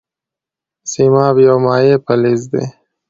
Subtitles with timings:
[0.91, 2.63] سیماب یو مایع فلز دی.